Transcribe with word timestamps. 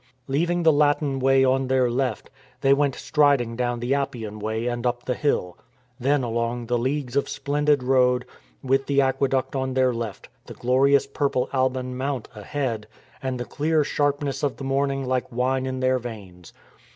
Leaving 0.27 0.63
the 0.63 0.73
Latin 0.73 1.19
Way 1.19 1.45
on 1.45 1.67
their 1.67 1.87
left, 1.87 2.31
they 2.61 2.73
went 2.73 2.95
striding 2.95 3.55
down 3.55 3.79
the 3.79 3.93
Appian 3.93 4.39
Way 4.39 4.65
and 4.65 4.83
up 4.87 5.05
the 5.05 5.13
hill, 5.13 5.59
then 5.99 6.23
along 6.23 6.65
the 6.65 6.77
leagues 6.79 7.15
of 7.15 7.29
splendid 7.29 7.83
road, 7.83 8.25
"MIGHTIER 8.63 8.77
THAN 8.79 8.85
THE 8.85 8.95
SWORD" 8.95 9.17
357 9.19 9.21
with 9.21 9.29
the 9.29 9.37
aqueduct 9.37 9.55
on 9.55 9.73
their 9.75 9.93
left, 9.93 10.29
the 10.47 10.59
glorious 10.59 11.05
purple 11.05 11.49
Alban 11.53 11.95
Mount 11.95 12.29
ahead, 12.33 12.87
and 13.21 13.39
the 13.39 13.45
clear 13.45 13.83
sharpness 13.83 14.41
of 14.41 14.57
the 14.57 14.63
morning 14.63 15.05
like 15.05 15.31
wine 15.31 15.67
in 15.67 15.81
their 15.81 15.99
veins. 15.99 16.51